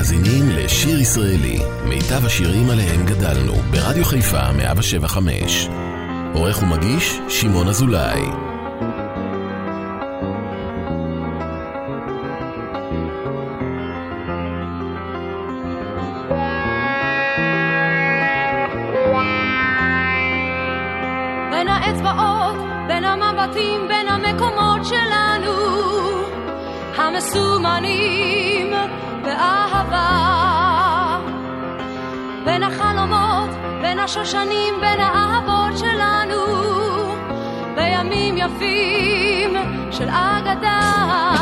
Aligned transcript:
מאזינים 0.00 0.48
לשיר 0.48 1.00
ישראלי, 1.00 1.58
מיטב 1.84 2.26
השירים 2.26 2.70
עליהם 2.70 3.06
גדלנו, 3.06 3.52
ברדיו 3.52 4.04
חיפה 4.04 4.52
175. 4.52 5.68
עורך 6.34 6.62
ומגיש, 6.62 7.18
שמעון 7.28 7.68
אזולאי. 7.68 8.20
בין 21.50 21.68
האצבעות, 21.68 22.56
בין 22.88 23.04
המבטים, 23.04 23.88
בין 23.88 24.08
המקומות 24.08 24.80
שלנו, 24.84 25.52
המסומנים 26.96 28.29
אהבה. 29.40 30.30
בין 32.44 32.62
החלומות, 32.62 33.50
בין 33.80 33.98
השושנים, 33.98 34.74
בין 34.80 35.00
האהבות 35.00 35.78
שלנו, 35.78 36.46
בימים 37.74 38.36
יפים 38.36 39.56
של 39.90 40.08
אגדה. 40.08 41.39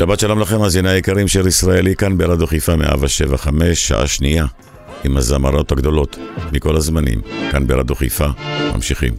שבת 0.00 0.20
שלום 0.20 0.40
לכם, 0.40 0.58
מאזיני 0.58 0.88
היקרים, 0.88 1.28
שיר 1.28 1.48
ישראלי 1.48 1.96
כאן 1.96 2.18
ברדיו 2.18 2.46
חיפה 2.46 2.76
175, 2.76 3.88
שעה 3.88 4.06
שנייה, 4.06 4.46
עם 5.04 5.16
הזמרות 5.16 5.72
הגדולות 5.72 6.18
מכל 6.52 6.76
הזמנים, 6.76 7.20
כאן 7.50 7.66
ברדיו 7.66 7.96
חיפה, 7.96 8.26
ממשיכים. 8.74 9.12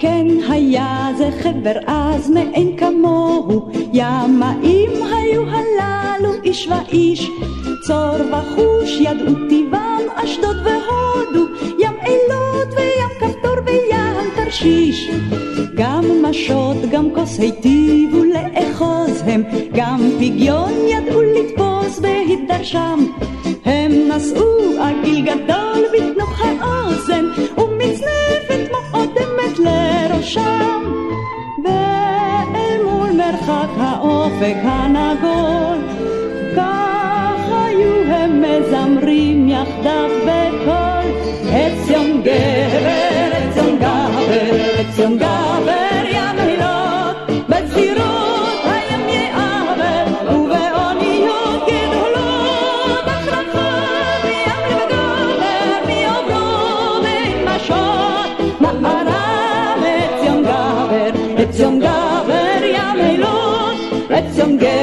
כן 0.00 0.26
היה 0.50 1.08
זה 1.18 1.30
חבר 1.42 1.78
אז 1.86 2.30
מאין 2.30 2.76
כמוהו, 2.76 3.72
ימאים 3.92 4.90
היו 4.90 5.42
הללו 5.50 6.32
איש 6.44 6.68
ואיש, 6.68 7.30
צור 7.86 8.16
וחוש 8.32 8.90
ידעו 9.00 9.34
טבעם 9.34 10.02
אשדוד 10.24 10.56
והודו, 10.56 11.53
תרשיש. 14.54 15.10
גם 15.74 16.04
משות, 16.22 16.76
גם 16.90 17.08
כוס 17.14 17.38
היטיבו 17.38 18.18
לאחוז 18.24 19.22
הם, 19.26 19.42
גם 19.72 20.00
פגיון 20.18 20.72
ידעו 20.88 21.22
לתפוס 21.22 21.98
בהתדרשם. 21.98 22.98
הם 23.64 23.92
נשאו 23.92 24.82
עגיל 24.82 25.26
גדול 25.26 25.84
בתנוך 25.92 26.40
האוזן, 26.40 27.24
ומצנפת 27.58 28.70
מאודמת 28.72 29.58
לראשם. 29.58 30.82
ואל 31.64 32.82
מול 32.84 33.12
מרחק 33.12 33.70
האופק 33.76 34.56
הנגול, 34.62 35.78
כך 36.56 37.40
היו 37.50 38.04
הם 38.04 38.42
מזמרים 38.42 39.48
יחדיו 39.48 40.10
בקול. 40.26 41.10
עציון 41.52 42.22
גבר, 42.22 42.88
עציון 42.88 43.13
גבר, 44.94 45.02
עציון 45.02 45.16
גבר, 45.18 46.04
ים 46.08 46.38
הילות, 46.38 47.16
בצחירות 47.48 48.60
הים 48.64 49.08
יעבר, 49.08 50.04
ובאוניות 50.30 51.62
גדולות, 51.66 53.04
רחב 53.06 54.24
ים 54.24 54.62
לגבר, 54.70 55.86
מי 55.86 56.06
עוברו 56.06 57.02
בין 57.02 57.48
משות, 57.48 58.60
מערב 58.60 59.82
עציון 59.84 60.42
גבר, 60.42 61.10
עציון 61.36 61.78
גבר, 61.80 62.64
ים 62.64 63.00
הילות, 63.00 63.76
עציון 64.10 64.56
גבר, 64.56 64.73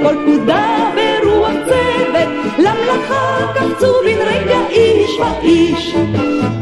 לכל 0.00 0.14
פקודה 0.22 0.90
ברוח 0.94 1.50
צוות, 1.50 2.28
למלאכה 2.58 3.52
קפצו 3.54 3.92
בן 4.04 4.18
רגע 4.26 4.58
איש 4.70 5.10
ואיש, 5.20 5.94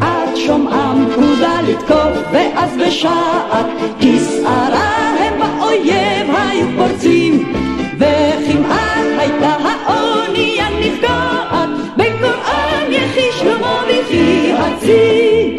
עד 0.01 0.37
שומעם 0.37 1.07
פקודה 1.13 1.61
לתקוף, 1.69 2.19
ואז 2.33 2.77
בשעת 2.77 3.67
כסערה 4.01 5.17
הם 5.19 5.39
באויב 5.39 6.35
היו 6.37 6.67
פורצים, 6.77 7.53
וכמעט 7.99 9.07
הייתה 9.19 9.57
האונייה 9.61 10.67
נפגעת, 10.81 11.69
בקוראן 11.97 12.93
יחי 12.93 13.33
שלמה 13.39 13.83
וכי 13.89 14.53
הצי, 14.53 15.57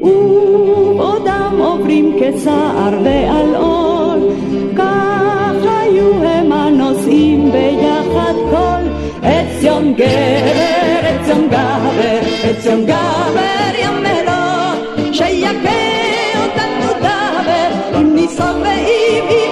ובעודם 0.00 1.56
עוברים 1.58 2.16
כסער 2.20 2.98
ועלעול, 3.04 3.66
כך 3.66 3.75
גבר, 9.96 11.08
עציון 11.08 11.48
גבר, 11.48 12.20
עציון 12.50 12.86
גבר 12.86 13.74
ימלו, 13.78 15.12
שיכה 15.12 15.56
אותנו 16.36 16.92
דבר, 16.98 18.00
אם 18.00 18.14
ניסוג 18.14 18.56
ואם 18.62 19.45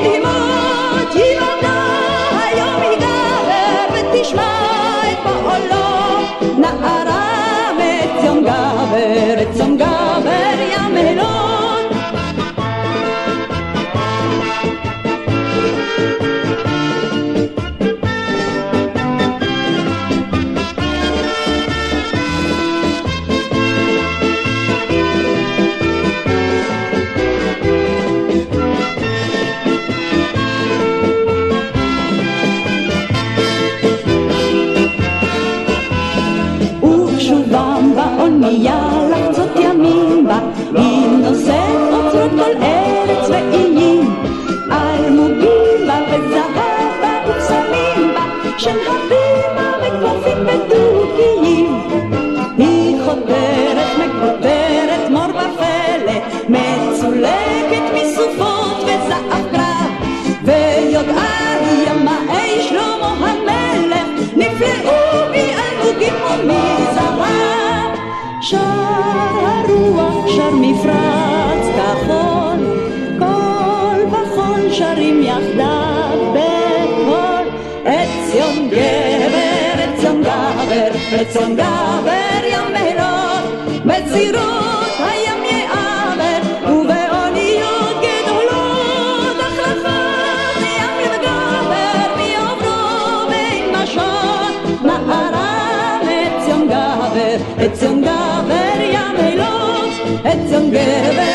עציון 81.34 81.56
גבר 81.56 82.44
ים 82.44 82.72
בהלות, 82.72 83.84
בצירות 83.84 84.92
הים 84.98 85.44
יעבר, 85.44 86.40
ובאוניות 86.66 87.96
גדולות, 88.04 89.36
רחב 89.58 90.62
ים 90.62 90.94
לגבר, 91.02 92.16
מי 92.16 92.36
עוברו 92.36 93.28
בין 93.30 93.76
משות, 93.76 94.82
מערב 94.84 96.06
עציון 96.08 96.66
גבר, 96.68 97.36
עציון 97.58 98.00
גבר 98.02 98.80
ים 98.80 99.26
אילות, 99.26 99.90
עציון 100.24 100.70
גבר, 100.70 101.33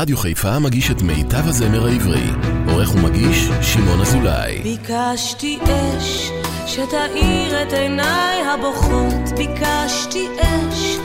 רדיו 0.00 0.16
חיפה 0.16 0.58
מגיש 0.58 0.90
את 0.90 1.02
מיטב 1.02 1.48
הזמר 1.48 1.86
העברי. 1.86 2.30
עורך 2.68 2.94
ומגיש, 2.94 3.48
שמעון 3.62 4.00
אזולאי. 4.00 4.58
ביקשתי 4.62 5.58
אש 5.62 6.30
שתאיר 6.66 7.62
את 7.62 7.72
עיניי 7.72 8.42
הבוכות, 8.46 9.28
ביקשתי 9.36 10.26
אש 10.40 10.96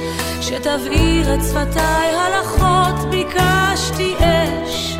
שתבעיר 0.42 1.34
את 1.34 1.40
שפתיי 1.44 2.16
הלחות, 2.16 3.10
ביקשתי 3.12 4.14
אש, 4.20 4.98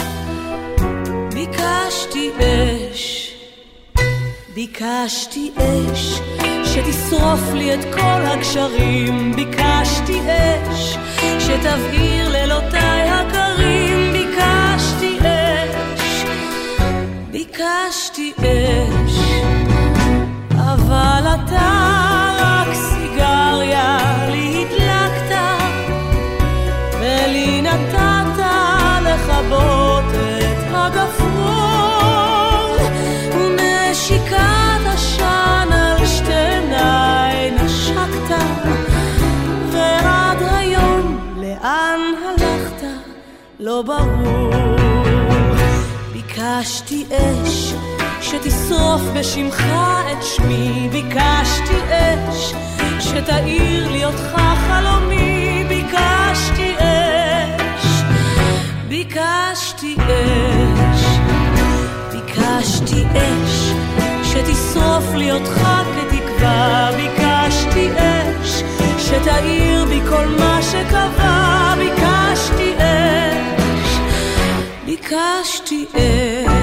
ביקשתי 1.34 2.30
אש, 2.40 3.34
ביקשתי 4.56 5.52
אש 5.58 6.20
שתשרוף 6.64 7.54
לי 7.54 7.74
את 7.74 7.84
כל 7.94 8.22
הגשרים, 8.26 9.36
ביקשתי 9.36 10.20
אש 10.20 10.98
שתבעיר 11.40 12.30
לילותיי 12.30 12.83
ביקשתי 17.94 18.34
אש, 18.38 19.20
אבל 20.52 21.24
אתה 21.36 22.34
רק 22.40 22.68
סיגריה 22.74 23.98
לי 24.32 24.66
הדלקת, 24.66 25.32
ולי 27.00 27.62
נתת 27.62 28.44
לכבות 29.02 30.04
את 30.14 30.74
הגפרור, 30.74 32.76
ונשיקת 33.38 34.86
עשן 34.86 35.70
על 35.72 36.06
שתיניי 36.06 37.52
נשקת, 37.52 38.36
ועד 39.72 40.42
היום 40.42 41.20
לאן 41.38 42.00
הלכת 42.26 42.84
לא 43.60 43.82
ברור. 43.82 44.54
ביקשתי 46.14 47.06
אש 47.12 47.74
שתשרוף 48.34 49.02
בשמך 49.14 49.64
את 50.12 50.24
שמי, 50.24 50.90
ביקשתי 50.92 51.78
אש 51.90 52.54
שתאיר 53.00 53.92
לי 53.92 54.06
אותך 54.06 54.38
חלומי, 54.68 55.66
ביקשתי 55.70 56.76
אש, 56.78 57.86
ביקשתי 58.88 59.96
אש, 59.98 61.06
ביקשתי 62.12 63.04
אש 63.14 63.72
שתשרוף 64.24 65.14
לי 65.16 65.32
אותך 65.32 65.62
כתקווה, 65.96 66.90
ביקשתי 66.96 67.90
אש 67.98 68.64
שתאיר 68.98 69.86
בי 69.86 70.02
כל 70.10 70.28
מה 70.40 70.60
שקבע, 70.62 71.74
ביקשתי 71.78 72.74
אש, 72.78 73.98
ביקשתי 74.86 75.86
אש, 75.94 76.63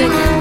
Mystic. 0.00 0.39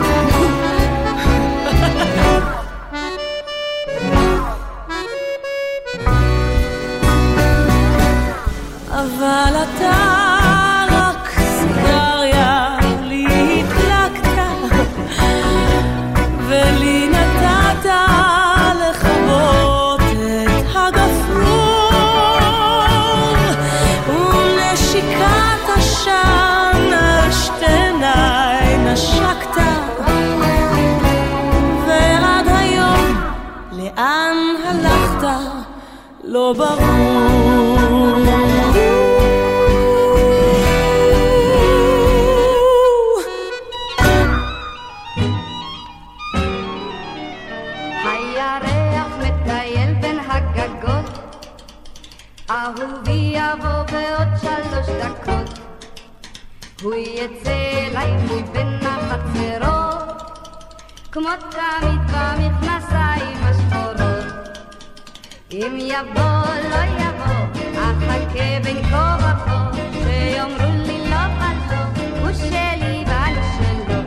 לא 36.50 36.54
ברור 36.54 36.80
הירח 48.04 49.08
מטייל 49.20 49.94
בין 50.02 50.20
הגגות, 50.20 51.20
אהובי 52.50 53.34
יבוא 53.34 53.84
בעוד 53.92 54.28
שלוש 54.42 54.88
דקות. 55.04 55.60
הוא 56.82 56.94
יצא 56.96 57.52
אליי 57.52 58.12
מבין 58.24 58.80
החצרות, 58.82 60.22
כמו 61.12 61.30
תמיד 61.52 62.02
במכנסיים 62.12 63.38
השחורות. 63.44 63.89
אם 65.52 65.78
יבוא, 65.80 66.46
לא 66.70 66.84
יבוא, 67.00 67.62
אחכה 67.74 68.60
בין 68.64 68.84
כה 68.90 69.18
וכה, 69.20 69.72
שיאמרו 70.04 70.72
לי 70.86 71.10
לא 71.10 71.26
ולא, 71.38 72.20
הוא 72.20 72.34
שלי 72.34 73.04
ואני 73.08 73.42
שלו. 73.58 74.00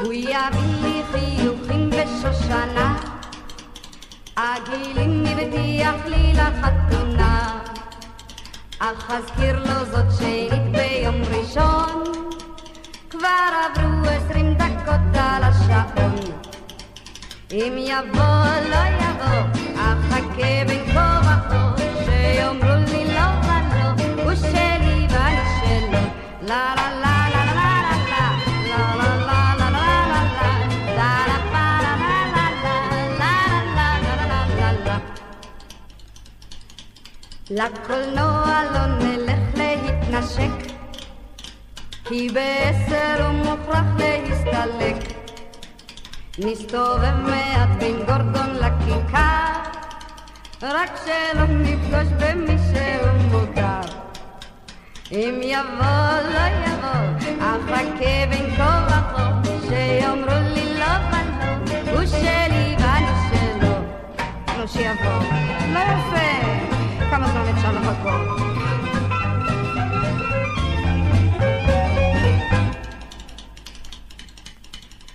הוא 0.00 0.12
יביא 0.12 0.82
לי 0.82 1.02
חיוכים 1.12 1.90
בשושנה, 1.90 2.96
הגילים 4.36 5.24
הבטיח 5.26 6.06
לי 6.06 6.32
לחתונה. 6.32 6.85
אך 8.92 9.10
אזכיר 9.10 9.58
לו 9.58 9.84
זאת 9.90 10.04
שנית 10.18 10.62
ביום 10.72 11.22
ראשון, 11.30 12.02
כבר 13.10 13.28
עברו 13.64 14.08
עשרים 14.10 14.54
דקות 14.54 15.14
על 15.14 15.42
השעון. 15.42 16.14
אם 17.52 17.74
יבוא, 17.78 18.46
לא 18.70 18.82
יבוא, 19.00 19.62
אחכה 19.76 20.64
בין 20.66 20.92
כה 20.92 21.20
וכה, 21.22 21.74
שיאמרו 22.04 22.74
לי 22.92 23.04
לא 23.14 23.28
ולא, 23.42 24.22
הוא 24.24 24.34
שלי 24.34 25.06
ואני 25.10 25.44
שלו. 25.60 25.98
לה 26.42 26.74
לה 26.76 26.90
לה 27.00 27.05
לקולנוע 37.50 38.62
לא 38.74 38.86
נלך 38.86 39.38
להתנשק, 39.54 40.72
כי 42.04 42.28
בעשר 42.28 43.26
הוא 43.26 43.34
מוכרח 43.34 43.84
להסתלק. 43.98 44.96
נסתובב 46.38 47.14
מעט 47.22 47.68
בין 47.78 47.96
גורדון 47.96 48.54
לכיכר, 48.54 49.52
רק 50.62 50.90
שלא 51.04 51.46
נפגוש 51.46 52.08
במישהו 52.20 53.12
מוכר. 53.30 53.80
אם 55.12 55.40
יבוא, 55.42 56.20
לא 56.34 56.46
יבוא, 56.66 57.28
אחכה 57.40 58.26
בין 58.30 58.56
כה 58.56 58.85
וכה, 58.85 58.85
לחכות. 67.86 68.46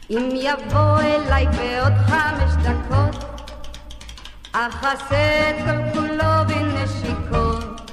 אם 0.09 0.29
יבוא 0.33 0.99
אליי 0.99 1.47
בעוד 1.47 1.93
חמש 2.07 2.51
דקות, 2.63 3.41
אכסה 4.51 5.49
את 5.49 5.55
כל 5.65 5.99
כולו 5.99 6.47
בנשיקות. 6.47 7.91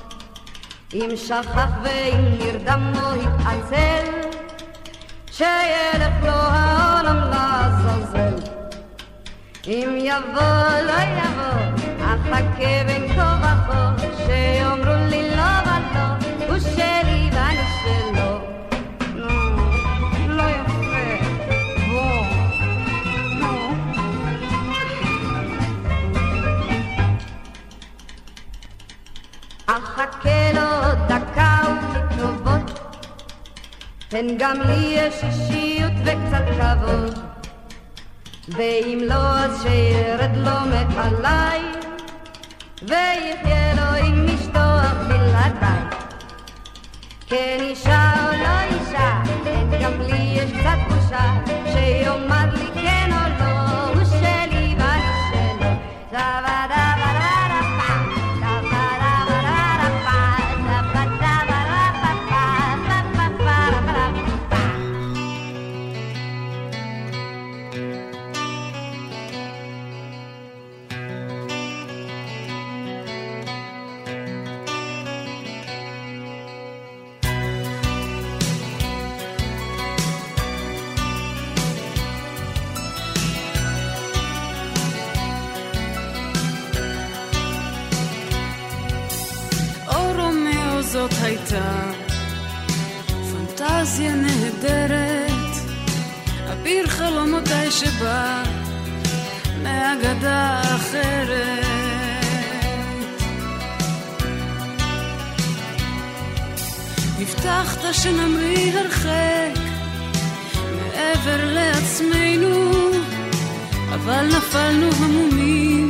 אם 0.95 1.11
שכח 1.17 1.71
ואם 1.83 2.25
נרדם 2.39 2.93
או 3.03 3.13
התעצל, 3.13 4.05
שילך 5.33 6.23
לו 6.23 6.33
העולם 6.33 7.31
לעזאזל. 7.31 8.35
אם 9.67 9.99
יבוא 10.01 10.81
לא 10.87 10.93
יבוא, 10.93 11.89
אחכה 12.05 12.85
בין 12.87 13.15
כה 13.17 13.39
וכה, 13.43 13.93
אחכה 29.79 30.53
לו 30.55 30.95
דקה 31.09 31.63
ותקרובות, 31.93 32.81
תן 34.09 34.27
גם 34.39 34.61
לי 34.61 34.97
יש 34.97 35.25
אישיות 35.25 35.93
וקצת 36.05 36.45
כבוד. 36.57 37.19
ואם 38.49 38.99
לא 39.03 39.39
אז 39.39 39.63
שירד 39.63 40.37
לו 40.37 40.61
מעליי, 40.97 41.61
ויחיה 42.83 43.75
לו 43.75 44.07
עם 44.07 44.27
אך 44.55 44.97
בלעדיי. 45.09 45.83
כן 47.27 47.59
אישה 47.61 48.13
או 48.27 48.33
לא 48.33 48.61
אישה, 48.61 49.23
כן 49.45 49.67
גם 49.83 50.01
לי 50.01 50.17
יש 50.17 50.53
קצת 50.53 50.79
בושה, 50.89 51.35
שיאמר 51.73 52.28
זאת 91.11 91.23
הייתה 91.23 91.91
פנטזיה 93.31 94.15
נהדרת, 94.15 95.57
אביר 96.53 96.87
חלומותיי 96.87 97.71
שבא 97.71 98.43
מאגדה 99.63 100.61
אחרת. 100.61 101.65
הבטחת 107.19 107.81
שנמריא 107.93 108.79
הרחק 108.79 109.61
מעבר 110.77 111.55
לעצמנו, 111.55 112.71
אבל 113.95 114.27
נפלנו 114.37 114.91
המומים 114.99 115.89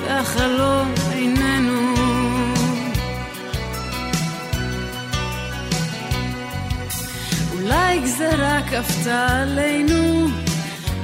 והחלום 0.00 0.95
גזרה 8.16 8.60
כפתה 8.70 9.26
עלינו 9.42 10.28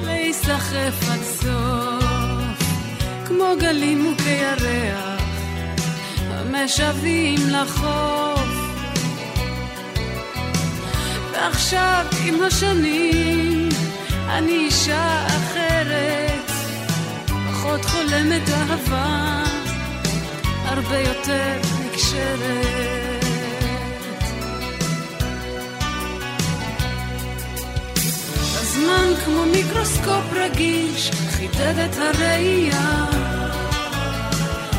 להיסחף 0.04 1.10
עד 1.10 1.22
סוף, 1.22 2.68
כמו 3.26 3.44
גלים 3.60 4.02
מוכי 4.02 4.30
ירח 4.30 5.22
המשוועים 6.30 7.38
לחוף. 7.50 8.48
ועכשיו 11.32 12.06
עם 12.24 12.42
השנים 12.42 13.68
אני 14.28 14.52
אישה 14.52 15.26
אחרת, 15.26 16.50
פחות 17.26 17.84
חולמת 17.84 18.48
אהבה, 18.48 19.42
הרבה 20.64 20.98
יותר 20.98 21.60
נקשרת. 21.84 23.01
כמו 29.16 29.42
מיקרוסקופ 29.46 30.32
רגיש, 30.32 31.10
חידד 31.10 31.78
את 31.84 31.96
הראייה. 31.96 33.06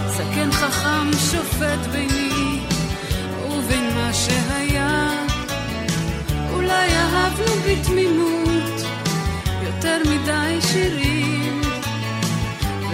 זקן 0.08 0.52
חכם 0.52 1.12
שופט 1.32 1.88
ביני 1.91 2.60
ובין 3.50 3.89
מה 3.96 4.13
שהיה. 4.13 5.10
אולי 6.54 6.89
אהבנו 6.96 7.56
בתמימות 7.67 8.82
יותר 9.63 10.02
מדי 10.10 10.62
שירים, 10.62 11.62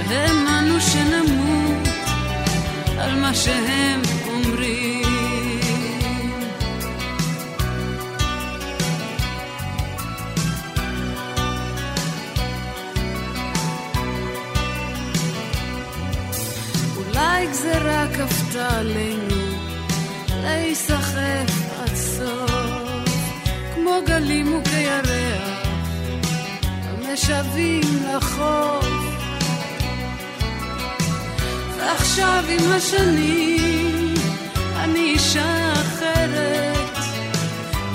והאמנו 0.07 0.81
שנמות 0.81 1.87
על 2.99 3.15
מה 3.19 3.33
שהם 3.33 4.08
גלים 24.05 24.61
וכירח 24.61 25.59
המשוועים 26.87 28.03
לחוף. 28.13 28.85
ועכשיו 31.77 32.43
עם 32.49 32.71
השנים 32.71 34.13
אני 34.75 34.99
אישה 34.99 35.73
אחרת, 35.73 36.97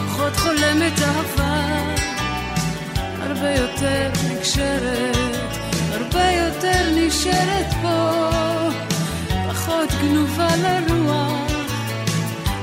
פחות 0.07 0.37
חולמת 0.37 0.93
אהבה, 1.03 1.61
הרבה 3.21 3.51
יותר 3.51 4.11
נקשרת, 4.31 5.17
הרבה 5.93 6.31
יותר 6.31 6.83
נשארת 6.97 7.67
פה. 7.83 8.21
פחות 9.49 9.89
גנובה 10.03 10.49
לרוח, 10.57 11.53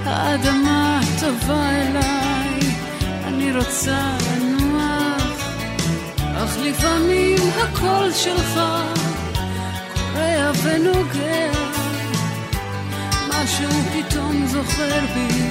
האדמה 0.06 1.00
טובה 1.20 1.70
אליי, 1.70 2.31
אני 3.52 3.60
רוצה 3.60 4.18
לנוח, 4.38 5.42
אך 6.36 6.58
לפעמים 6.58 7.40
הקול 7.58 8.12
שלך 8.14 8.60
קורע 10.14 10.52
ונוגע, 10.64 11.52
משהו 13.30 13.70
פתאום 13.94 14.46
זוכר 14.48 15.00
בי 15.14 15.50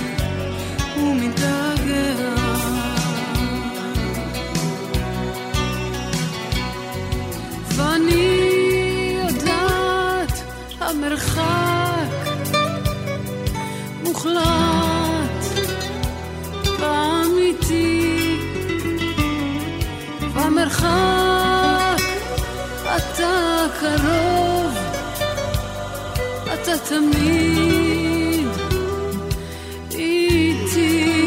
ומתגעגע. 1.00 2.34
ואני 7.76 8.38
יודעת 9.24 10.42
המרחק 10.80 12.10
מוחלט 14.02 14.99
איתי. 17.50 18.36
במרחק 20.34 22.00
אתה 22.96 23.66
קרוב 23.80 24.74
אתה 26.54 26.78
תמיד 26.88 28.48
איתי. 29.94 31.24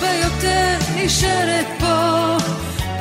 ויותר 0.00 0.76
נשארת 0.96 1.66
פה 1.80 2.36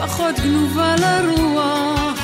פחות 0.02 0.36
גנובה 0.40 0.96
לרוח. 0.96 2.20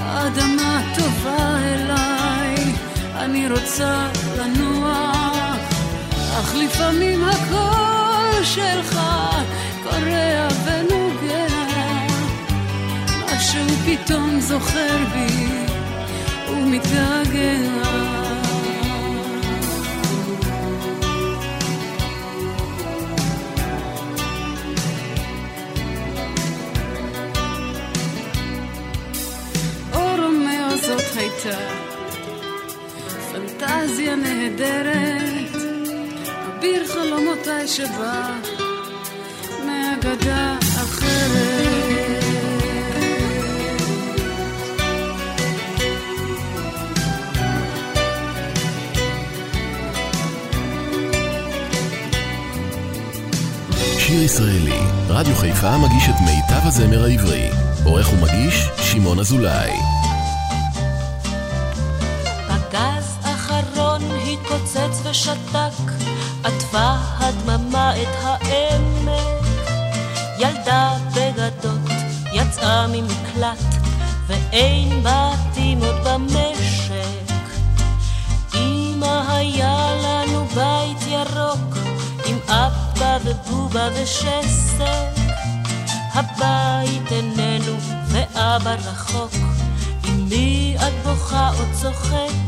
האדמה 0.00 0.82
טובה 0.98 1.58
אליי 1.58 2.72
אני 3.16 3.48
רוצה 3.48 4.08
לנוח. 4.38 5.17
אך 6.40 6.54
לפעמים 6.54 7.24
הקול 7.24 8.44
שלך 8.44 9.00
קורע 9.82 10.48
ונוגע, 10.64 11.46
משהו 13.24 13.66
פתאום 13.86 14.40
זוכר 14.40 14.96
בי 15.12 15.46
ומתגעגע. 16.50 17.78
זאת 30.86 31.16
הייתה 31.16 31.58
פנטזיה 33.32 34.16
נהדרת 34.16 35.47
אביר 36.58 36.86
חלומותיי 36.86 37.68
שבא 37.68 38.30
מאגדה 39.66 40.56
אחרת. 40.60 42.24
שיר 53.98 54.22
ישראלי, 54.22 54.80
רדיו 55.08 55.34
חיפה 55.34 55.78
מגיש 55.78 56.08
את 56.08 56.14
מיטב 56.20 56.66
הזמר 56.66 57.04
העברי, 57.04 57.48
עורך 57.84 58.12
ומגיש 58.12 58.68
שמעון 58.76 59.18
אזולאי. 59.18 59.87
אין 74.58 75.02
בתים 75.02 75.78
עוד 75.82 75.96
במשק. 76.04 77.28
אמא 78.54 79.22
היה 79.28 79.94
לנו 80.02 80.44
בית 80.44 81.06
ירוק, 81.06 81.74
עם 82.26 82.38
אבא 82.48 83.18
ובובה 83.24 83.88
ושסק. 83.94 85.18
הבית 86.14 87.12
איננו 87.12 87.76
ואבא 88.08 88.74
רחוק, 88.74 89.32
עם 90.04 90.28
מי 90.28 90.76
את 90.76 90.92
בוכה 91.04 91.50
או 91.50 91.64
צוחק? 91.80 92.47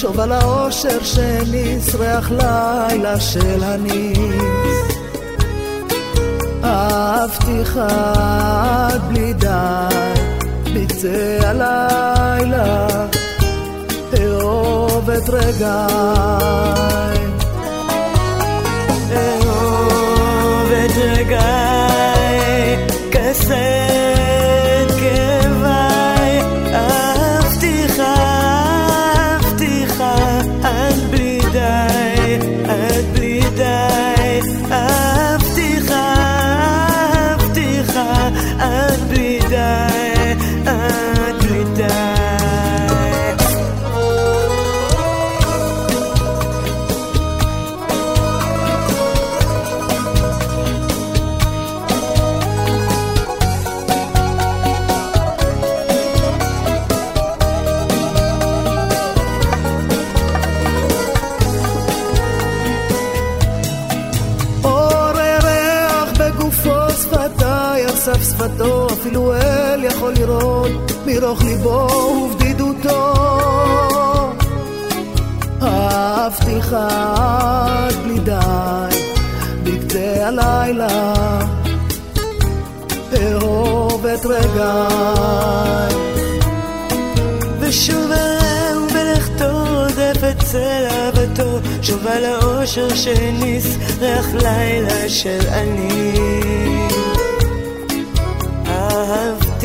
שוב 0.00 0.20
על 0.20 0.32
האושר 0.32 1.02
שלי, 1.02 1.78
שרח 1.90 2.30
לילה 2.30 3.20
של 3.20 3.62
הניס. 3.62 4.98
אהבתיך 6.64 7.76
עד 7.76 9.02
בלי 9.08 9.32
די, 9.32 9.48
ביצי 10.72 11.38
הלילה, 11.42 12.86
אהוב 14.20 15.10
את 15.10 15.28
רגעי. 15.28 17.18
אהוב 19.12 20.70
את 20.72 20.96
רגעי, 20.96 22.76
כסף 23.12 23.87
לראות 70.10 70.92
מרוך 71.06 71.42
ליבו 71.42 71.88
ובדידותו. 72.24 73.14
אהבתיך 75.62 76.72
עד 76.72 77.94
בלי 78.04 78.18
די 78.18 78.96
בקצה 79.62 80.26
הלילה, 80.26 81.14
אהוב 83.16 84.06
את 84.06 84.26
רגעי. 84.26 85.94
ושוב 87.60 88.10
אהם 88.12 88.86
בלכתו 88.86 89.44
עודף 89.44 90.24
את 90.30 90.42
צלע 90.42 91.10
בתור, 91.10 91.58
שובה 91.82 92.20
לאושר 92.20 92.58
האושר 92.58 92.94
שנסרח 92.94 94.26
לילה 94.34 95.08
של 95.08 95.40
אני. 95.52 96.47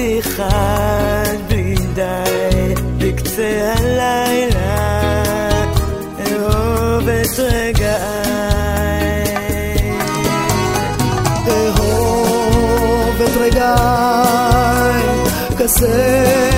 שיחה 0.03 1.23
בידיי 1.47 2.73
בקצה 2.97 3.73
הלילה 3.77 5.23
אהוב 6.19 7.09
את 7.09 7.39
רגעיי 7.39 9.23
אהוב 11.47 13.21
את 13.21 13.37
רגעיי 13.37 15.03
כסף 15.57 16.52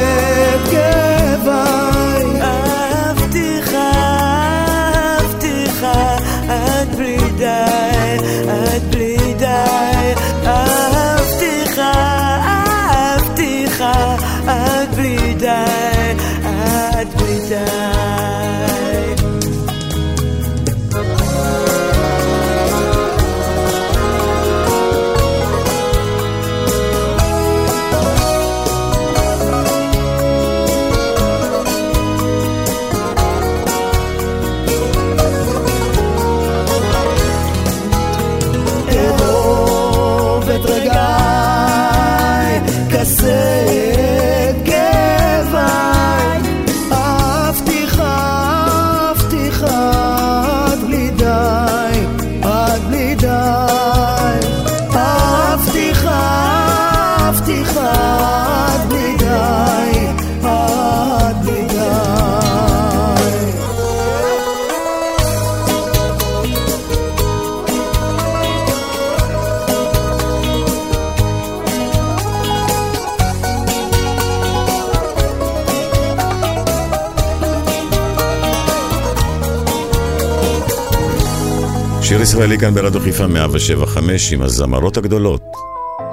כאן 82.57 82.73
ברדיו 82.73 83.01
חיפה 83.01 83.27
107 83.27 83.85
עם 84.33 84.41
הזמרות 84.41 84.97
הגדולות. 84.97 85.41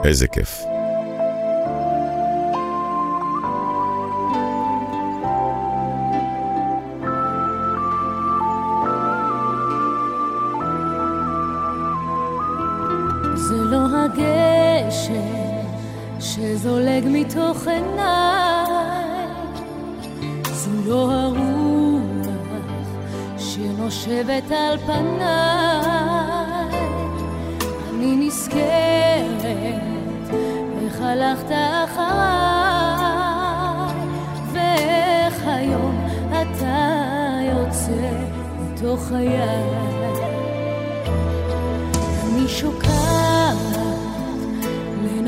איזה 0.05 0.29
כיף. 0.29 0.72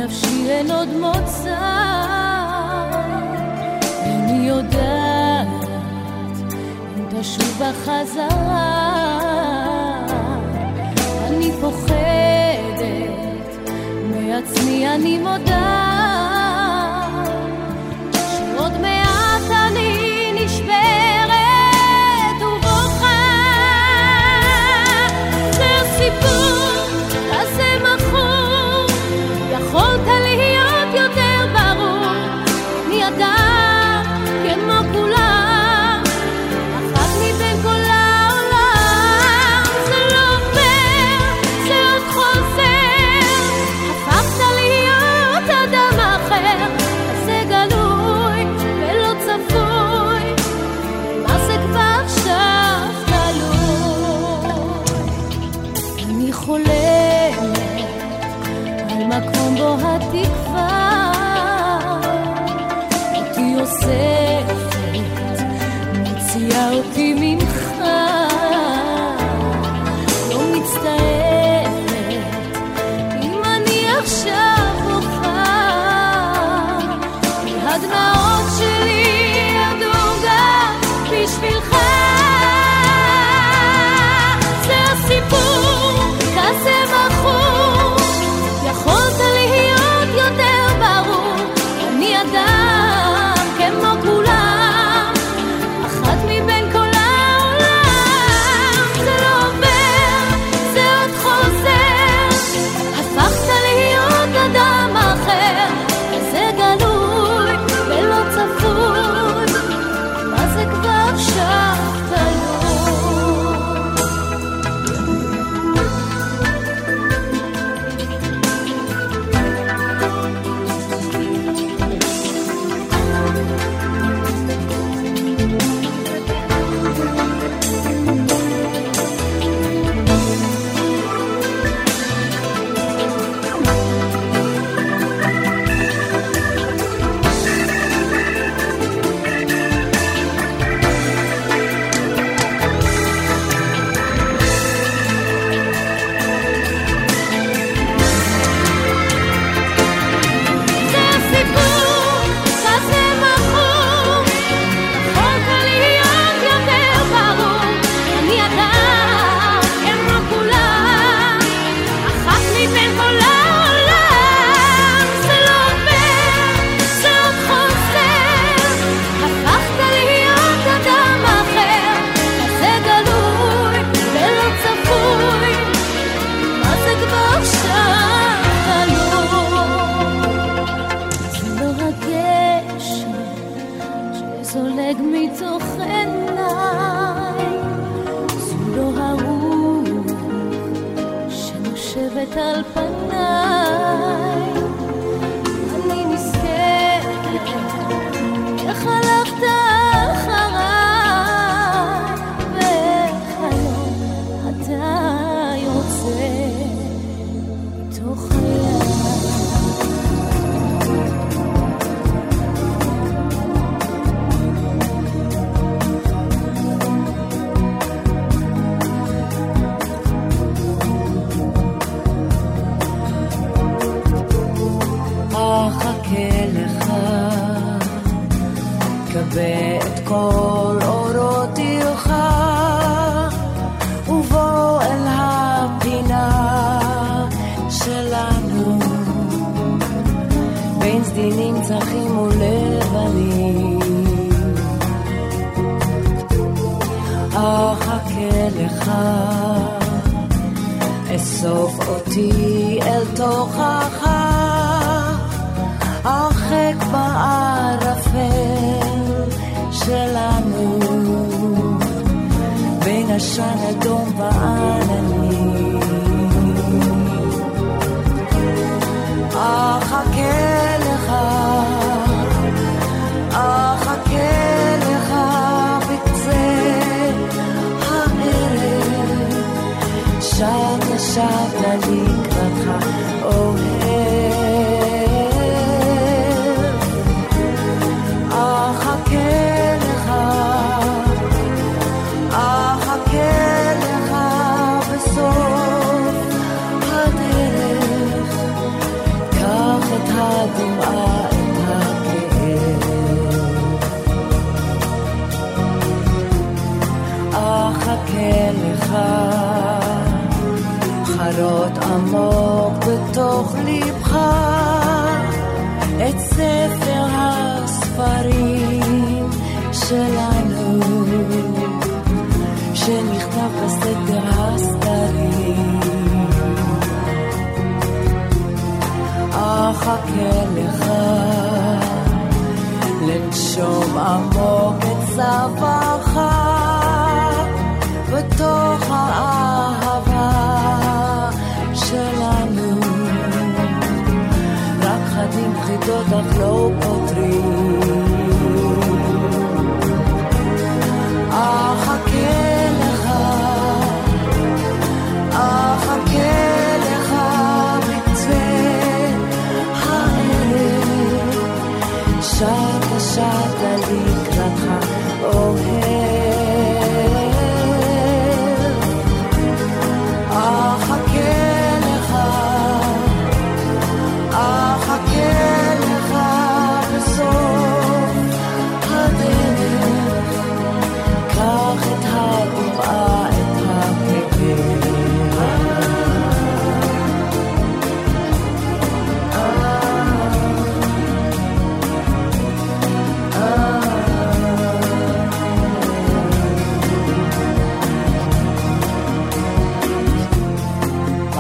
נפשי 0.05 0.51
אין 0.51 0.71
עוד 0.71 0.89
מוצא, 0.89 1.61
איני 4.05 4.49
יודעת 4.49 5.49
אם 6.97 7.21
תשוב 7.21 7.63
בחזרה. 7.63 8.85
אני 11.29 11.51
פוחדת, 11.61 12.87
מעצמי 14.11 14.89
אני 14.95 15.19
מודה. 15.19 15.84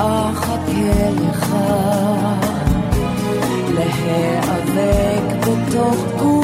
אחכה 0.04 1.10
לך. 1.20 1.54
להיאבק 3.74 5.36
בתוך 5.40 5.96
גוף 6.18 6.43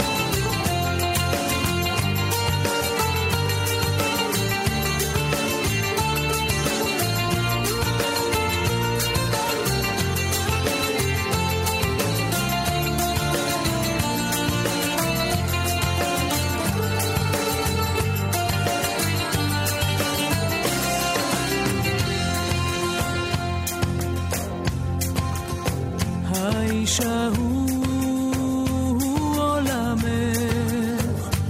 האיש 26.55 26.99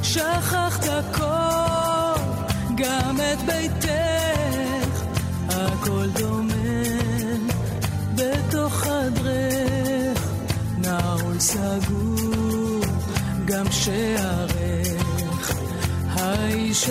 שכחת 0.04 0.86
גם 2.76 3.18
את 3.34 3.38
ביתך, 3.46 5.04
הכל 5.50 6.10
דומם 6.10 7.48
בתוך 8.16 8.88
סגור, 11.42 12.82
גם 13.46 13.66
שערך. 13.72 15.52
האיש 16.10 16.90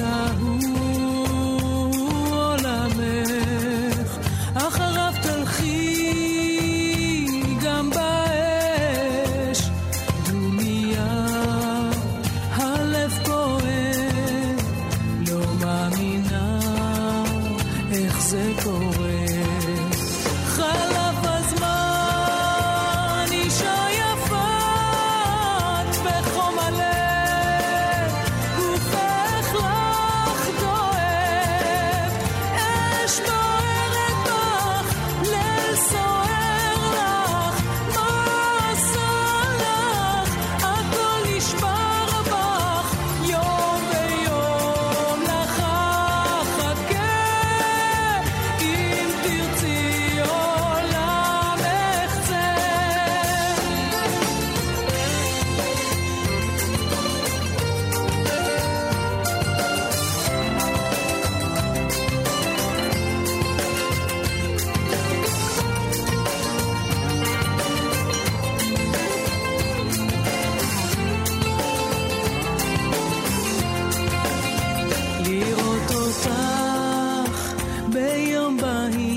बाही 78.63 79.10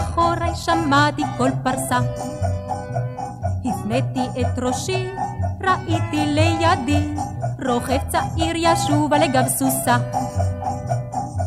מאחורי 0.00 0.54
שמעתי 0.54 1.22
קול 1.36 1.50
פרסה. 1.62 1.98
הפניתי 3.64 4.40
את 4.40 4.58
ראשי, 4.58 5.06
ראיתי 5.60 6.26
לידי, 6.26 7.14
רוכב 7.66 7.98
צעיר 8.08 8.56
ישוב 8.56 9.14
על 9.14 9.26
גב 9.26 9.48
סוסה. 9.48 9.96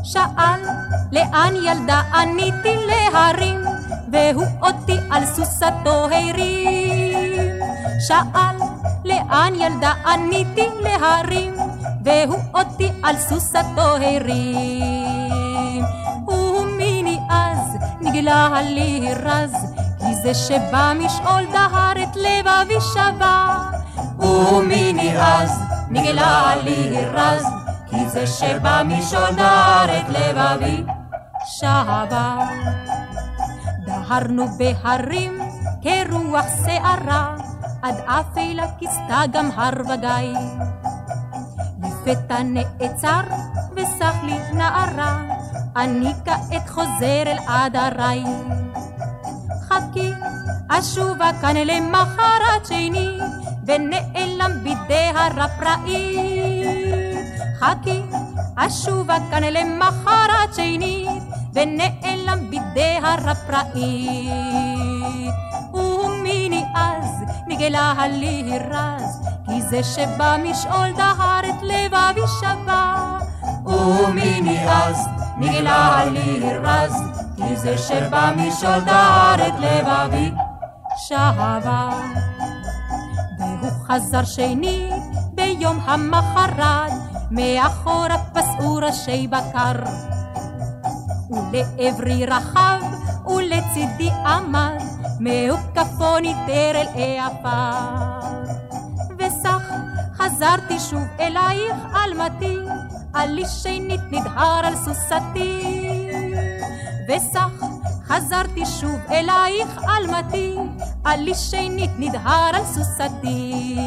שאל, 0.04 0.62
לאן 1.12 1.54
ילדה 1.56 2.02
עניתי 2.14 2.76
להרים, 2.88 3.62
והוא 4.12 4.46
אותי 4.62 4.98
על 5.12 5.26
סוסתו 5.26 6.08
הרים. 6.12 7.60
שאל, 8.08 8.58
לאן 9.06 9.54
ילדה 9.56 9.94
עניתי 10.06 10.68
להרים, 10.82 11.54
והוא 12.04 12.40
אותי 12.54 12.90
על 13.04 13.18
סוסתו 13.18 13.82
הרים. 13.82 15.03
נגלה 18.14 18.62
לי 18.62 19.14
רז, 19.14 19.54
כי 20.00 20.16
זה 20.16 20.34
שבא 20.34 20.94
משאול 21.00 21.46
דהר 21.54 22.04
את 22.04 22.16
לבבי 22.16 22.82
שבה. 22.94 23.70
ומיני 24.20 25.14
אז 25.18 25.60
נגלה 25.90 26.56
לי 26.64 27.06
רז, 27.06 27.46
כי 27.90 28.10
זה 28.10 28.28
שבא 28.28 28.82
משאול 28.86 29.36
דהר 29.36 29.98
את 29.98 30.10
לבבי 30.10 30.84
שבה. 31.46 32.38
דהרנו 33.86 34.46
בהרים 34.58 35.40
כרוח 35.82 36.46
שערה, 36.66 37.36
עד 37.82 37.96
אפלה 38.06 38.66
כיסתה 38.80 39.22
גם 39.32 39.50
הר 39.56 39.82
וגיא. 39.82 40.40
לפתע 41.84 42.44
נעצר 42.44 43.22
וסח 43.76 44.16
לי 44.24 44.38
נערה, 44.54 45.33
אני 45.76 46.14
כעת 46.26 46.70
חוזר 46.70 47.24
אל 47.26 47.38
עדריי. 47.48 48.24
חכי, 49.70 50.12
אשובה 50.70 51.30
כאן 51.42 51.56
למחרת 51.56 52.66
שני, 52.66 53.18
ונעלם 53.66 54.52
בידי 54.64 55.12
הרפראי. 55.16 56.64
חכי, 57.60 58.02
אשובה 58.56 59.18
כאן 59.32 59.44
למחרת 59.44 60.54
שני, 60.56 61.08
ונעלם 61.54 62.50
בידי 62.50 63.00
הרפראי. 63.04 64.30
ומיני 65.74 66.64
אז 66.76 67.24
נגלה 67.48 68.08
לי 68.08 68.60
רז, 68.70 69.22
כי 69.46 69.62
זה 69.62 69.84
שבא 69.84 70.38
משאול 70.44 70.92
דהר 70.98 71.42
את 71.50 71.64
לבבי 71.64 72.28
שבה. 72.42 73.18
ומיני 73.66 74.66
אז 74.70 75.23
נגלה 75.38 76.06
לי 76.06 76.40
רז, 76.64 76.94
כי 77.36 77.56
זה 77.56 77.78
שבא 77.78 78.32
משאול 78.38 78.80
דהר 78.80 79.48
את 79.48 79.54
לבבי 79.60 80.32
שבה. 80.98 81.90
והוא 83.40 83.72
חזר 83.88 84.24
שנית 84.24 84.94
ביום 85.34 85.80
המחרת, 85.86 86.92
מאחורה 87.32 88.18
פסעו 88.34 88.76
ראשי 88.76 89.28
בקר. 89.28 89.84
ולעברי 91.52 92.26
רחב 92.26 92.80
ולצידי 93.28 94.10
עמד, 94.26 94.78
מהוקפו 95.20 96.20
ניטר 96.20 96.72
אל 96.76 96.88
העפר. 96.96 98.28
וסך 99.20 99.64
חזרתי 100.18 100.80
שוב 100.80 101.04
אלייך 101.20 101.76
אלמתי, 101.96 102.58
עלי 103.14 103.44
שנית 103.46 104.02
נדהר 104.12 104.62
על 104.64 104.76
סוסתי. 104.76 106.10
וסך 107.10 107.66
חזרתי 108.08 108.66
שוב 108.66 109.00
אלייך 109.12 109.82
אלמתי, 109.90 110.56
עלי 111.04 111.36
שנית 111.36 111.92
נדהר 112.00 112.52
על 112.54 112.66
סוסתי. 112.66 113.78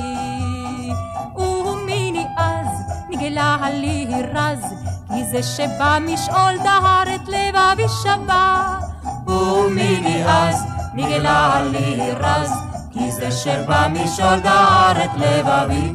ומיני 1.37 2.27
אז 2.37 2.67
נגלה 3.11 3.71
לי 3.71 4.07
רז, 4.35 4.65
כי 5.09 5.25
זה 5.25 5.43
שבא 5.43 5.99
משאול 6.01 6.59
דהר 6.65 7.15
את 7.15 7.29
לבבי 7.29 7.89
שבה. 8.03 8.79
ומיני 9.27 10.25
אז 10.27 10.65
נגלה 10.95 11.63
לי 11.63 12.13
רז, 12.13 12.53
כי 12.93 13.13
זה 13.13 13.31
שבא 13.31 13.87
משאול 13.91 14.41
דהר 14.41 15.05
את 15.05 15.11
לבבי 15.17 15.93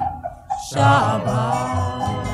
שבה. 0.70 2.31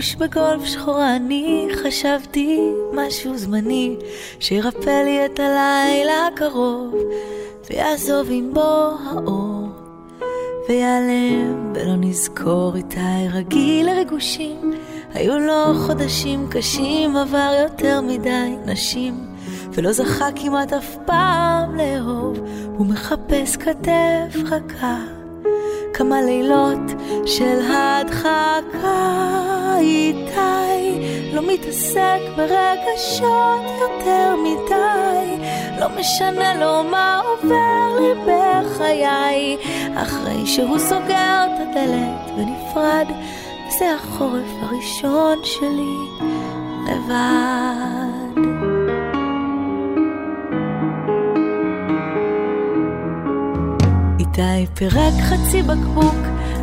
לבוש 0.00 0.14
בגולף 0.14 0.64
שחורה, 0.64 1.16
אני 1.16 1.68
חשבתי 1.82 2.60
משהו 2.92 3.38
זמני, 3.38 3.96
שירפא 4.40 5.02
לי 5.04 5.26
את 5.26 5.40
הלילה 5.40 6.26
הקרוב, 6.26 6.94
ויעזוב 7.70 8.26
עם 8.30 8.54
בוא 8.54 8.92
האור, 9.04 9.68
ויעלם 10.68 11.72
ולא 11.74 11.96
נזכור 11.96 12.76
איתי 12.76 13.28
רגיל 13.32 13.86
לריגושים, 13.86 14.72
היו 15.14 15.38
לו 15.38 15.74
חודשים 15.86 16.46
קשים, 16.50 17.16
עבר 17.16 17.52
יותר 17.62 18.00
מדי 18.00 18.56
נשים, 18.66 19.14
ולא 19.72 19.92
זכה 19.92 20.28
כמעט 20.36 20.72
אף 20.72 20.96
פעם 21.06 21.76
לאהוב, 21.76 22.38
הוא 22.76 22.86
מחפש 22.86 23.56
כתף 23.56 24.36
רכה. 24.50 25.19
כמה 26.00 26.22
לילות 26.22 26.90
של 27.26 27.58
הדחקה 27.72 28.68
איתי. 29.80 31.06
לא 31.32 31.42
מתעסק 31.42 32.18
ברגשות 32.36 33.62
יותר 33.80 34.36
מדי. 34.36 35.46
לא 35.80 35.86
משנה 36.00 36.54
לו 36.54 36.90
מה 36.90 37.20
עובר 37.24 38.00
לי 38.00 38.14
בחיי. 38.24 39.56
אחרי 39.94 40.46
שהוא 40.46 40.78
סוגר 40.78 41.46
את 41.46 41.60
הדלת 41.60 42.30
ונפרד 42.36 43.06
זה 43.78 43.94
החורף 43.94 44.50
הראשון 44.62 45.38
שלי 45.44 46.26
לבד 46.86 48.19
איתי 54.40 54.66
פירק 54.74 55.14
חצי 55.20 55.62
בקבוק, 55.62 56.14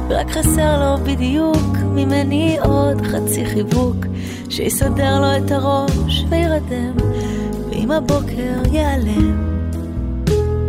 ורק 0.09 0.31
חסר 0.31 0.79
לו 0.79 1.03
בדיוק 1.03 1.77
ממני 1.83 2.57
עוד 2.63 3.01
חצי 3.01 3.45
חיבוק, 3.45 3.95
שיסדר 4.49 5.19
לו 5.19 5.37
את 5.37 5.51
הראש 5.51 6.25
וירדם, 6.29 6.93
ועם 7.69 7.91
הבוקר 7.91 8.71
ייעלם, 8.71 9.59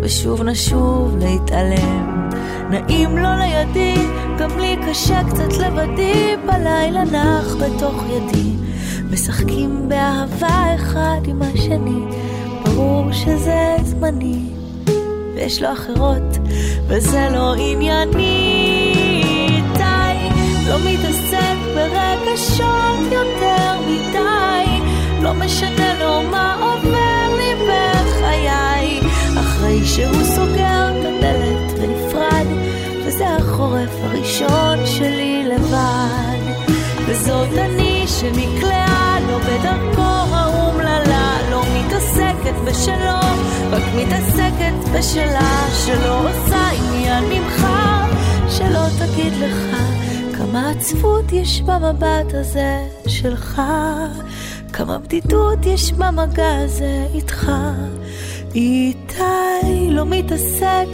ושוב 0.03 0.43
נשוב 0.43 1.17
להתעלם. 1.21 2.31
נעים 2.71 3.19
לו 3.19 3.29
לידי, 3.39 3.95
גם 4.39 4.59
לי 4.59 4.77
קשה 4.89 5.21
קצת 5.31 5.57
לבדי, 5.59 6.35
בלילה 6.47 7.05
נח 7.05 7.55
בתוך 7.55 8.05
ידי, 8.11 8.51
משחקים 9.11 9.89
באהבה 9.89 10.75
אחד 10.75 11.21
עם 11.27 11.43
השני, 11.43 12.01
ברור 12.65 13.13
שזה 13.13 13.77
זמני. 13.85 14.58
ויש 15.39 15.63
לו 15.63 15.73
אחרות, 15.73 16.39
וזה 16.87 17.29
לא 17.33 17.55
ענייני. 17.55 18.93
איתי 19.49 20.29
לא 20.69 20.77
מתעסק 20.85 21.57
ברגשות 21.75 23.13
יותר 23.13 23.81
מדי. 23.87 24.81
משנה 25.33 25.95
לו 26.01 26.23
מה 26.31 26.57
עובר 26.61 27.37
לי 27.37 27.55
בחיי, 27.55 29.01
אחרי 29.41 29.85
שהוא 29.85 30.25
סוגר 30.25 30.91
את 30.91 31.05
הדלת 31.05 31.73
ונפרד, 31.79 32.47
וזה 33.07 33.29
החורף 33.29 33.91
הראשון 34.03 34.87
שלי 34.87 35.45
לבד. 35.45 36.39
וזאת 37.07 37.59
אני 37.59 38.05
שנקלעה 38.07 39.19
לו 39.29 39.39
בדרכו 39.39 40.19
לא 40.31 40.38
בשלו, 42.69 43.19
רק 43.71 43.83
מתעסקת 43.97 44.89
בשלה, 44.95 45.69
שלא 45.85 46.31
עושה 46.31 46.69
עניין 46.69 47.25
ממך, 47.25 47.67
שלא 48.49 48.81
תגיד 48.99 49.33
לך 49.33 49.77
כמה 50.39 50.71
עצבות 50.71 51.33
יש 51.33 51.61
במבט 51.61 52.35
הזה 52.35 52.87
שלך, 53.07 53.63
כמה 54.73 54.99
בדידות 54.99 55.67
יש 55.67 55.93
במגע 55.93 56.57
הזה 56.65 57.07
איתך. 57.15 57.51
איתי 58.55 59.91
לא 59.91 60.05
מתעסק 60.07 60.87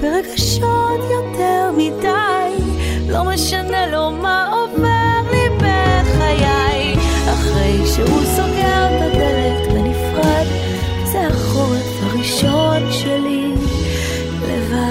ברגשות 0.00 1.00
יותר 1.10 1.70
מדי, 1.76 2.62
לא 3.08 3.24
משנה 3.24 3.86
לו 3.86 4.10
מה 4.10 4.52
עובר 4.52 5.30
לי 5.30 5.56
בחיי, 5.56 6.94
אחרי 7.24 7.86
שהוא 7.86 8.24
סוגר 8.36 8.86
את 8.86 9.02
הדלת 9.02 9.81
החורף 11.26 12.02
הראשון 12.02 12.92
שלי 12.92 13.52
לבד. 14.42 14.82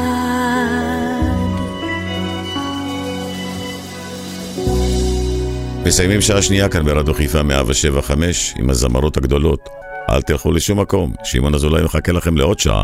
מסיימים 5.86 6.22
שעה 6.22 6.42
שנייה 6.42 6.70
כאן 6.70 6.86
ברדיו 6.86 7.14
חיפה 7.14 7.44
175 7.44 8.54
עם 8.58 8.70
הזמרות 8.70 9.18
הגדולות. 9.18 9.70
אל 10.10 10.22
תלכו 10.22 10.52
לשום 10.52 10.80
מקום, 10.80 11.14
שמעון 11.24 11.56
אזולאי 11.56 11.84
מחכה 11.84 12.12
לכם 12.12 12.38
לעוד 12.38 12.60
שעה. 12.60 12.84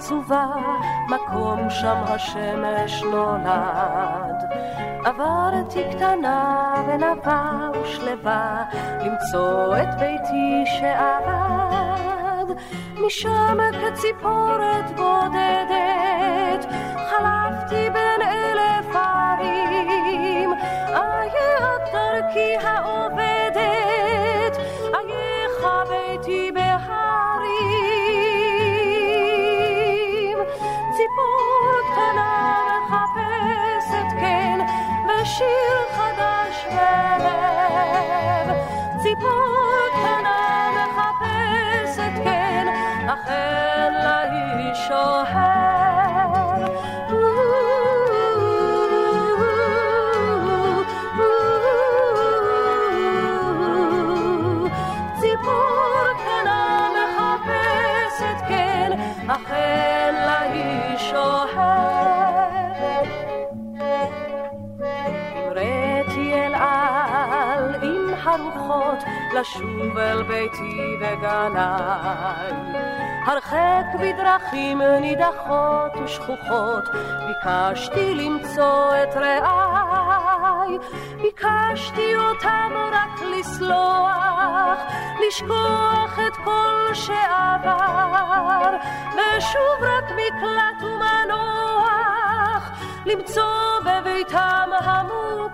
העזובה, 0.00 0.46
מקום 1.08 1.70
שם 1.70 1.96
השמש 2.06 3.02
נולד. 3.02 4.89
עברתי 5.04 5.84
קטנה 5.90 6.74
ונבה 6.88 7.70
ושלווה, 7.82 8.64
למצוא 9.00 9.76
את 9.76 9.88
ביתי 9.98 10.64
שאבד. 10.64 12.54
משם 13.06 13.58
כציפורת 13.80 14.90
בודדת, 14.96 16.66
חלפתי 17.10 17.90
בין 17.90 18.22
אלף 18.22 18.96
ערים, 18.96 20.52
איה 20.88 21.76
דרכי 21.92 22.56
העובדת, 22.66 22.99
שוהר. 44.88 46.66
ציפור 55.20 56.04
קטנה 56.14 56.88
מחפשת 56.96 58.38
כן, 58.48 58.90
אכן 59.28 60.14
לה 60.14 60.40
היא 60.40 60.96
שוהר. 60.98 62.50
המראתי 65.36 66.34
אל 66.34 66.54
על 66.54 67.74
לשוב 69.34 69.98
אל 69.98 70.22
ביתי 70.22 70.96
וגניי. 71.00 72.52
הרחק 73.26 73.86
בדרכים 74.00 74.82
נידחות 74.82 75.96
ושכוחות, 76.04 76.84
ביקשתי 77.26 78.14
למצוא 78.14 78.92
את 79.02 79.16
רעיי. 79.16 80.78
ביקשתי 81.22 82.16
אותם 82.16 82.72
רק 82.92 83.22
לסלוח, 83.22 84.78
לשכוח 85.28 86.18
את 86.26 86.36
כל 86.44 86.94
שעבר, 86.94 88.76
ושוב 89.14 89.82
רק 89.82 90.04
מקלט 90.04 90.82
ומנוח, 90.82 92.70
למצוא 93.06 93.80
בביתם 93.84 94.70
המוכר. 94.72 95.49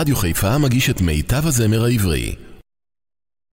רדיו 0.00 0.16
חיפה 0.16 0.58
מגיש 0.58 0.90
את 0.90 1.00
מיטב 1.00 1.46
הזמר 1.46 1.84
העברי. 1.84 2.34